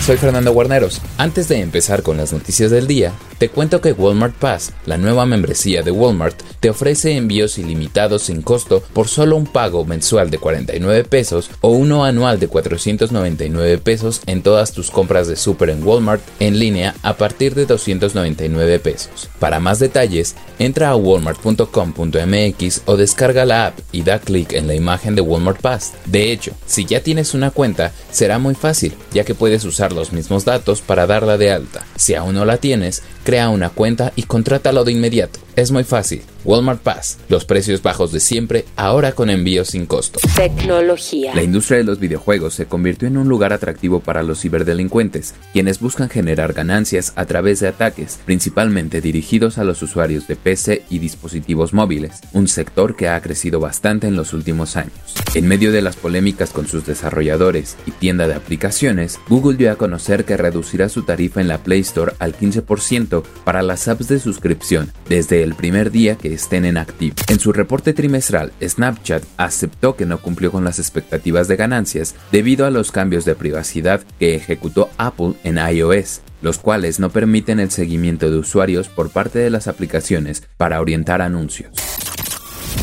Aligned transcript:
Soy 0.00 0.16
Fernando 0.16 0.52
Guarneros. 0.54 1.02
Antes 1.18 1.48
de 1.48 1.60
empezar 1.60 2.02
con 2.02 2.16
las 2.16 2.32
noticias 2.32 2.70
del 2.70 2.86
día, 2.86 3.12
te 3.36 3.50
cuento 3.50 3.82
que 3.82 3.92
Walmart 3.92 4.34
Pass, 4.34 4.72
la 4.86 4.96
nueva 4.96 5.26
membresía 5.26 5.82
de 5.82 5.90
Walmart, 5.90 6.40
te 6.58 6.70
ofrece 6.70 7.16
envíos 7.16 7.58
ilimitados 7.58 8.22
sin 8.22 8.40
costo 8.40 8.82
por 8.94 9.08
solo 9.08 9.36
un 9.36 9.46
pago 9.46 9.84
mensual 9.84 10.30
de 10.30 10.38
49 10.38 11.04
pesos 11.04 11.50
o 11.60 11.70
uno 11.70 12.04
anual 12.04 12.40
de 12.40 12.48
499 12.48 13.78
pesos 13.78 14.22
en 14.26 14.42
todas 14.42 14.72
tus 14.72 14.90
compras 14.90 15.28
de 15.28 15.36
super 15.36 15.68
en 15.68 15.86
Walmart 15.86 16.22
en 16.38 16.58
línea 16.58 16.94
a 17.02 17.18
partir 17.18 17.54
de 17.54 17.66
299 17.66 18.78
pesos. 18.78 19.28
Para 19.38 19.60
más 19.60 19.78
detalles, 19.78 20.34
entra 20.58 20.88
a 20.88 20.96
walmart.com.mx 20.96 22.82
o 22.86 22.96
descarga 22.96 23.44
la 23.44 23.66
app 23.66 23.78
y 23.92 24.02
da 24.02 24.18
clic 24.18 24.54
en 24.54 24.66
la 24.66 24.74
imagen 24.74 25.14
de 25.14 25.20
Walmart 25.20 25.60
Pass. 25.60 25.92
De 26.06 26.32
hecho, 26.32 26.52
si 26.66 26.86
ya 26.86 27.02
tienes 27.02 27.34
una 27.34 27.50
cuenta, 27.50 27.92
será 28.10 28.38
muy 28.38 28.54
fácil, 28.54 28.94
ya 29.12 29.24
que 29.24 29.34
puedes 29.34 29.64
usar 29.64 29.90
los 30.00 30.12
mismos 30.14 30.46
datos 30.46 30.80
para 30.80 31.06
darla 31.06 31.36
de 31.36 31.52
alta. 31.52 31.84
Si 31.94 32.14
aún 32.14 32.34
no 32.34 32.46
la 32.46 32.56
tienes, 32.56 33.02
crea 33.24 33.48
una 33.48 33.70
cuenta 33.70 34.12
y 34.16 34.24
contrátalo 34.24 34.84
de 34.84 34.92
inmediato. 34.92 35.38
Es 35.56 35.70
muy 35.70 35.84
fácil. 35.84 36.22
Walmart 36.44 36.80
Pass, 36.80 37.18
los 37.28 37.44
precios 37.44 37.82
bajos 37.82 38.12
de 38.12 38.20
siempre, 38.20 38.64
ahora 38.76 39.12
con 39.12 39.28
envíos 39.28 39.68
sin 39.68 39.84
costo. 39.84 40.20
Tecnología. 40.36 41.34
La 41.34 41.42
industria 41.42 41.78
de 41.78 41.84
los 41.84 41.98
videojuegos 41.98 42.54
se 42.54 42.64
convirtió 42.64 43.08
en 43.08 43.18
un 43.18 43.28
lugar 43.28 43.52
atractivo 43.52 44.00
para 44.00 44.22
los 44.22 44.40
ciberdelincuentes, 44.40 45.34
quienes 45.52 45.80
buscan 45.80 46.08
generar 46.08 46.54
ganancias 46.54 47.12
a 47.16 47.26
través 47.26 47.60
de 47.60 47.68
ataques, 47.68 48.20
principalmente 48.24 49.02
dirigidos 49.02 49.58
a 49.58 49.64
los 49.64 49.82
usuarios 49.82 50.26
de 50.28 50.36
PC 50.36 50.84
y 50.88 50.98
dispositivos 50.98 51.74
móviles, 51.74 52.20
un 52.32 52.48
sector 52.48 52.96
que 52.96 53.08
ha 53.08 53.20
crecido 53.20 53.60
bastante 53.60 54.06
en 54.06 54.16
los 54.16 54.32
últimos 54.32 54.76
años. 54.76 54.94
En 55.34 55.46
medio 55.46 55.72
de 55.72 55.82
las 55.82 55.96
polémicas 55.96 56.50
con 56.50 56.66
sus 56.66 56.86
desarrolladores 56.86 57.76
y 57.84 57.90
tienda 57.90 58.26
de 58.26 58.34
aplicaciones, 58.34 59.20
Google 59.28 59.58
dio 59.58 59.70
a 59.70 59.76
conocer 59.76 60.24
que 60.24 60.38
reducirá 60.38 60.88
su 60.88 61.02
tarifa 61.02 61.42
en 61.42 61.48
la 61.48 61.58
Play 61.58 61.80
Store 61.80 62.14
al 62.18 62.34
15% 62.34 63.09
para 63.44 63.62
las 63.62 63.88
apps 63.88 64.08
de 64.08 64.18
suscripción 64.18 64.90
desde 65.08 65.42
el 65.42 65.54
primer 65.54 65.90
día 65.90 66.16
que 66.16 66.32
estén 66.32 66.64
en 66.64 66.76
activo. 66.76 67.16
En 67.28 67.40
su 67.40 67.52
reporte 67.52 67.92
trimestral, 67.92 68.52
Snapchat 68.62 69.24
aceptó 69.36 69.96
que 69.96 70.06
no 70.06 70.18
cumplió 70.18 70.52
con 70.52 70.64
las 70.64 70.78
expectativas 70.78 71.48
de 71.48 71.56
ganancias 71.56 72.14
debido 72.32 72.66
a 72.66 72.70
los 72.70 72.92
cambios 72.92 73.24
de 73.24 73.34
privacidad 73.34 74.02
que 74.18 74.34
ejecutó 74.34 74.88
Apple 74.96 75.34
en 75.44 75.58
iOS, 75.58 76.20
los 76.42 76.58
cuales 76.58 77.00
no 77.00 77.10
permiten 77.10 77.60
el 77.60 77.70
seguimiento 77.70 78.30
de 78.30 78.38
usuarios 78.38 78.88
por 78.88 79.10
parte 79.10 79.38
de 79.38 79.50
las 79.50 79.68
aplicaciones 79.68 80.42
para 80.56 80.80
orientar 80.80 81.22
anuncios. 81.22 81.70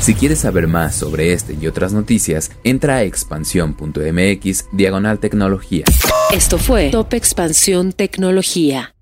Si 0.00 0.14
quieres 0.14 0.40
saber 0.40 0.66
más 0.66 0.96
sobre 0.96 1.32
este 1.32 1.56
y 1.60 1.66
otras 1.66 1.92
noticias, 1.92 2.50
entra 2.64 2.96
a 2.96 3.02
expansión.mx 3.04 4.66
diagonal 4.72 5.18
tecnología. 5.20 5.84
Esto 6.32 6.58
fue 6.58 6.90
Top 6.90 7.14
Expansión 7.14 7.92
Tecnología. 7.92 8.94